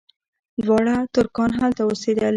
[0.63, 2.29] دواړه ترکان هلته اوسېدل.